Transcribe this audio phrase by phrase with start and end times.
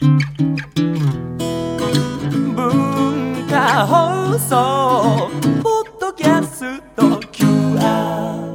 [0.00, 0.16] 文
[3.48, 5.30] 化放送
[5.62, 8.54] ポッドキャスト QR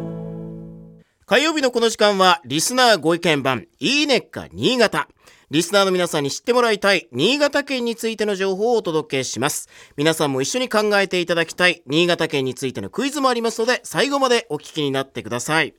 [1.25, 5.07] 火曜日のこの時間はリスナーご意見番いいねっか新潟。
[5.49, 9.69] リスナーの皆さんに知ってもらいたい新潟県についての情報をお届けします。
[9.95, 15.73] 皆さんも一緒に考えていただきたい新潟県についてのクイズもありますので最後までお聞きになってください。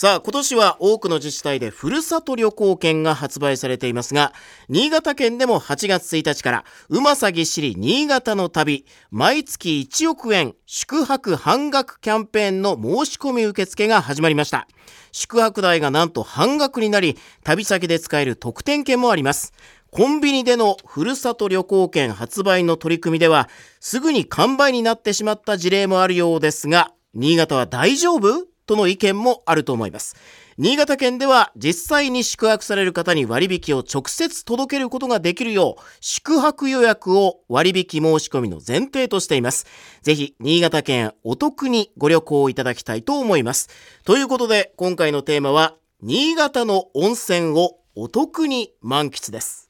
[0.00, 4.32] さあ、今年は多くの自治体でふるさと旅行券が発売されていますが、
[4.68, 14.68] 新潟県でも8月1日から、うまさぎしり新潟の旅、毎月1億円宿泊半額キャンペーンの申し込み受付が始まりました。
[15.10, 19.52] 宿泊代がなんと半額になり、旅先で使える特典券もあります。
[19.90, 23.48] コンビニでのふるさと旅行券発売の取り組みでは、
[23.80, 28.46] すぐに完売になってしまった事例もあるようですが、新潟は大丈夫？
[28.68, 30.14] との意見もあると思います。
[30.58, 39.66] 新潟県では実際に宿泊される方に割引を直接届けることができるよう宿泊予約を割引申し込みの前提としています。
[40.02, 43.68] ぜひ新潟県お得にご旅行いただきたいと思います。
[44.04, 49.67] ということで今回のテーマは新潟の温泉をお得に満喫です。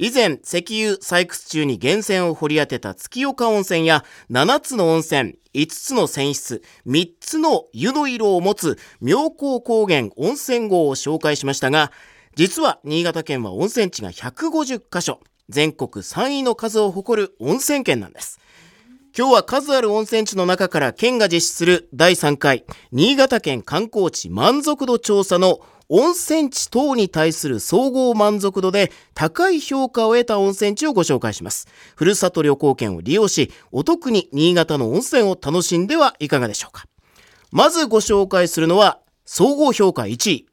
[0.00, 11.90] 以前、石油採掘中に源泉を掘り当てた月岡温泉や7つの温泉、5つの泉質、3つの湯の色を持つ妙高高原温泉号を紹介しましたが、
[12.36, 18.38] 実は新潟県は温泉地が150カ所、全国3位の数を誇る温泉県なんです。
[19.18, 31.66] 今日は数ある温泉地の中から県が実施する第3回新潟県観光地満足度調査の温泉地等に対する総合満足度で高い評価を得た温泉地をご紹介します。
[31.96, 36.86] ふるさと旅行券を利用し、お得に新潟の温泉を楽しんではいかがでしょうか。
[37.50, 40.46] まずご紹介するのは、総合評価1位、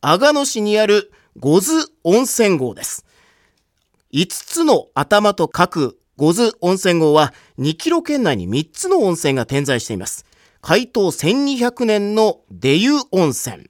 [0.00, 3.04] 阿賀野市にある五津温泉郷です。
[4.12, 10.24] 5つの頭と書く五津温泉郷は2キロ圏内に3つの温泉が点在しています。
[10.60, 13.68] 開湯1200年の出湯温泉。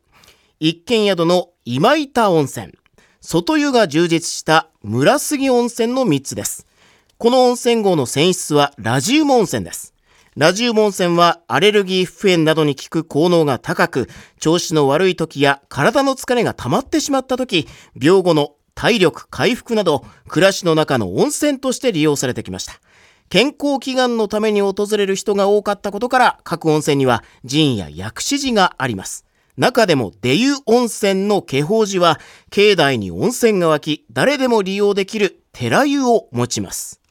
[0.60, 2.74] 一軒宿の今板温泉、
[3.22, 6.66] 外湯が充実した村杉温泉の3つです。
[7.16, 9.94] この温泉号の泉質はラジウム温泉です。
[10.36, 17.66] ラジウム温泉はアレルギー不炎などに効く効能が高く、調子の悪い時や体の疲れが溜まってしまった時、
[17.98, 22.81] 病後の体力回復など、暮らしの中の温泉として利用されてきました。
[23.28, 29.25] 健康祈願のために訪れる人が多かったことから、各温泉には寺院や薬師寺があります。
[29.56, 32.19] 中でも出湯温泉の気泡寺は
[32.50, 37.01] 境内に温泉が湧き誰でも利用できる寺湯を持ちます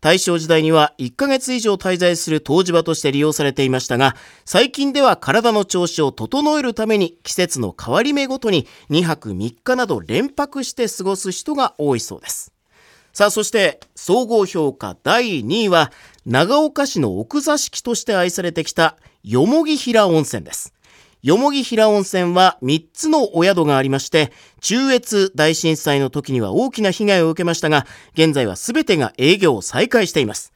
[0.00, 4.16] 大正時代には1ヶ月以上滞在する湯治場として利用されていましたが
[4.46, 12.52] 最近では体の調子を整えるために季節の変わり目ごとに2泊3日など連泊して過ごす人が多いそうです。
[13.12, 15.90] さあそして総合評価第2位は
[16.24, 20.72] 長岡市の奥座敷として愛されてきたよもぎ平温泉です。
[21.22, 30.52] よもぎ平温泉は3つのお宿がありまして、中越大震災の時には大きな被害を受けましたが、現在は全てが営業を再開しています。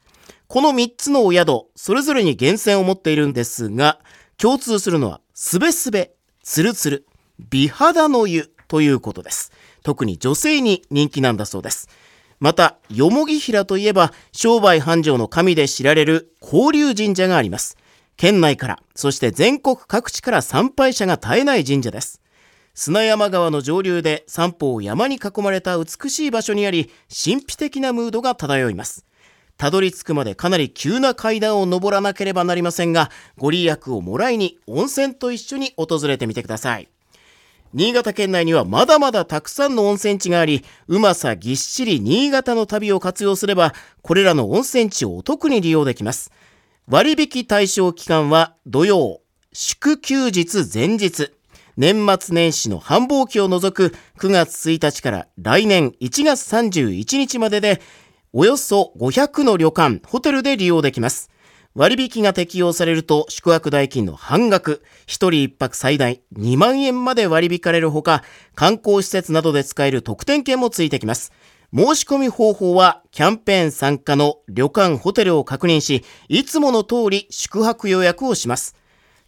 [0.47, 3.99] この3つのお宿、それぞれに源泉を持っているんですが、
[4.37, 7.05] 共通するのは、すべすべ、つるつる、
[7.51, 9.51] 美肌の湯ということです。
[9.83, 11.89] 特に女性に人気なんだそうです。
[12.39, 17.77] また、よもぎ平といえば、商売繁盛の神で知られる交流神社があります。
[18.17, 22.21] 県内から、そして全国各地から参拝者が絶えない神社です。
[22.73, 29.05] 砂山川の上流で三方を山に囲まれた美しい場所にあり、神秘的なムードが漂います。
[29.57, 36.89] たどり着くまでかなり急な階段を登らなければなりませんが、ご利益をもらいに温泉と一緒に訪れてみてください。
[37.73, 46.31] 新潟県内にはまだまだたくさんの温泉地があり、うまさぎっしり新潟の旅を活用すれば、これらの温泉地をお得に利用できます。
[46.87, 49.21] 割引対象期間は土曜、
[49.53, 51.33] 祝休日前日、
[51.77, 57.81] 年末年始の繁忙期を除く9月1日から来年1月31日までで、
[58.33, 61.31] およそ500の旅館、ホテルで利用できます。
[61.73, 68.21] 割引が適用されると宿泊代金の半額、1人1泊最大2万円まで割引かれるほか、
[68.53, 71.31] 観光施設などで使える特典券もついてきます。
[71.75, 78.77] 申し込み方法はキャンペーン参加の旅館ホテルを確認し、いつもの通り宿泊予約をします。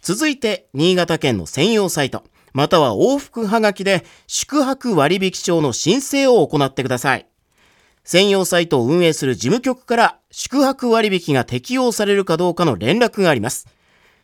[0.02, 2.24] 続いて、新潟県の専用サイト、
[2.54, 7.28] または往復はがきで宿泊割引証の申請を行ってください。
[8.06, 13.68] 専用サイトを運営する事務局から宿泊割引が適用されるかどうかの連絡があります。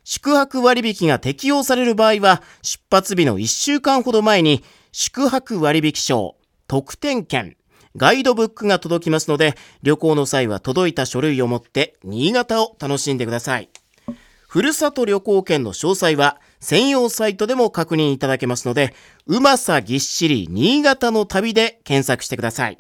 [0.06, 6.38] 宿泊割引が適用される場合は、出発日の1週間ほど前に宿泊割引証、
[6.70, 7.58] 特典券、
[7.96, 13.70] ガイドブックが届きますので、旅行の際は届いた書類を持って新潟を楽しんでください。
[14.48, 18.94] ふるさと旅行券の詳細は専用サイトでも確認いただけますので、
[19.26, 22.78] うまさぎっしり新潟の旅で検索してください。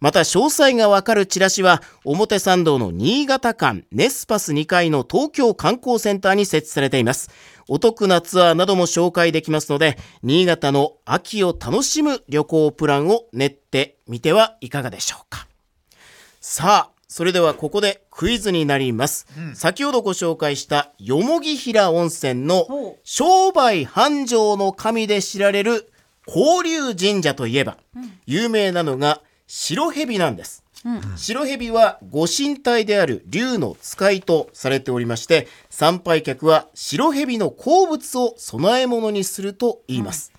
[0.00, 7.30] また詳細がわかるチラシは表参道の新潟館ネスパス2階の東京観光センターに設置されています。
[7.68, 15.46] お得なツアーなども紹介できますので、新潟の秋を楽しむ旅行プランを練ってみてはいかがでしょうか。
[16.40, 19.26] さあ、それではここでクイズになります。
[19.54, 25.90] 先ほどご紹介したよもぎ平温泉の商売繁盛の神で知られる
[26.26, 27.76] 交流神社といえば、
[28.26, 30.62] 有名なのが白蛇なんです。
[31.16, 40.32] 白蛇はご神体である竜の使いとされておりまして参拝客は白蛇の好物を供え物にすると言います、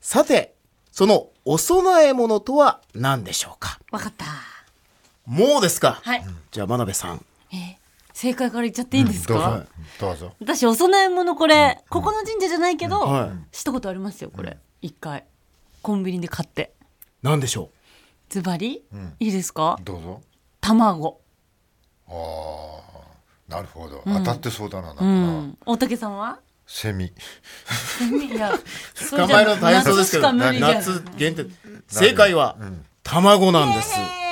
[0.00, 0.54] さて
[0.92, 3.78] そのお供え物とは何でしょうか？
[3.90, 4.24] わかった。
[5.26, 6.24] もうですか、はい。
[6.50, 7.24] じゃあ真鍋さん。
[7.52, 7.86] えー
[8.16, 9.66] 正解から言っちゃっていいんですか、どうぞ。
[10.00, 10.34] どうぞ。
[10.40, 13.30] 私、お供え物これ、ここの神社じゃないけど、はい。
[13.54, 14.56] したことありますよ、これ。
[14.80, 15.26] 一回。
[15.82, 16.72] コンビニで買って。
[17.22, 17.68] 何でしょ
[18.28, 18.84] ズバリ、
[19.20, 19.78] いいですか？
[19.84, 20.20] どうぞ。
[20.60, 21.20] 卵。
[22.08, 25.58] ああなるほど、当たってそうだななんかうな、ん。
[25.64, 26.40] 大竹さんは？
[26.66, 27.06] セミ。
[27.06, 28.52] いや、
[28.94, 31.46] それ捕まえるの大変そうですけど夏限定。
[31.86, 32.56] 正解は
[33.04, 33.94] 卵なんです。
[33.98, 34.25] えー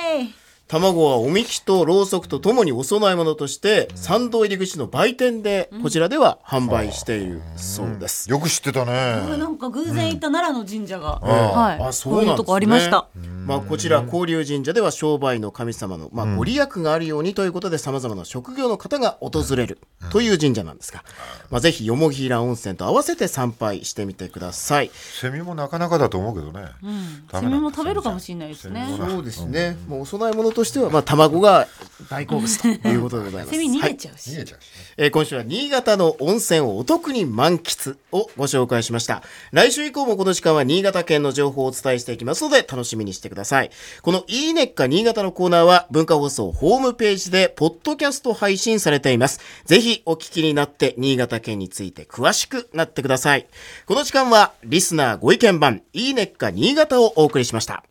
[0.67, 8.29] 卵はおみきとろうそくとともにお供え物として参道入り口の売店でこちらでは販売しているそうです。
[8.31, 9.37] よく知ってたね。
[9.37, 11.21] なんか偶然行った奈良の神社が、ん。
[11.21, 12.25] はい、あそうなんですね。
[12.25, 13.07] こういうとこありました。
[13.45, 19.77] まあこちら交流神社では商売の神様のまあご利益があるようにということでさまざまな職業の方が訪れる
[20.09, 21.03] という神社なんですが、
[21.51, 24.89] まあぜひよもぎ平温泉と合わせて参拝してみてください。
[24.91, 27.39] セミもなかなかだと思うけどね、ダメなんだ。
[27.41, 28.87] セミも食べるかもしれないですね。
[28.97, 29.77] そうですね。
[29.87, 31.67] もうお供え物としてはまあ卵が
[32.09, 33.57] 大好物と いうことでございます。
[33.57, 34.31] セミ逃はいげちゃうし。
[34.31, 39.21] 逃げちゃうしねえー今週は新潟の温泉をお得に満喫をご紹介しました。
[39.51, 43.71] 来週以降もこの時間は新潟県の情報をお伝えしていきますので楽しみにしてください。
[44.01, 49.39] このいいねっか新潟のコーナーは文化放送ホームページでポッドキャスト配信されています。
[49.65, 53.47] ぜひお聞きになって新潟県について詳しくなってください。
[53.85, 57.83] この時間はリスナーご意見番いいねっか新潟をお送りしました。